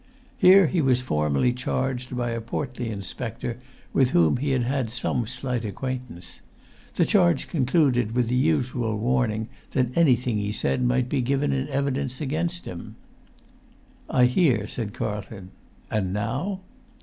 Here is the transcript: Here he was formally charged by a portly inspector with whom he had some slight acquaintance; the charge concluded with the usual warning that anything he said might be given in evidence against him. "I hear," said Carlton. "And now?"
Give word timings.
Here 0.39 0.65
he 0.65 0.81
was 0.81 0.99
formally 0.99 1.53
charged 1.53 2.17
by 2.17 2.31
a 2.31 2.41
portly 2.41 2.89
inspector 2.89 3.59
with 3.93 4.09
whom 4.09 4.37
he 4.37 4.49
had 4.49 4.89
some 4.89 5.27
slight 5.27 5.63
acquaintance; 5.63 6.41
the 6.95 7.05
charge 7.05 7.47
concluded 7.47 8.13
with 8.15 8.27
the 8.27 8.33
usual 8.33 8.97
warning 8.97 9.47
that 9.73 9.95
anything 9.95 10.37
he 10.39 10.53
said 10.53 10.83
might 10.83 11.07
be 11.07 11.21
given 11.21 11.53
in 11.53 11.67
evidence 11.67 12.19
against 12.19 12.65
him. 12.65 12.95
"I 14.09 14.25
hear," 14.25 14.67
said 14.67 14.93
Carlton. 14.95 15.51
"And 15.91 16.11
now?" 16.13 16.61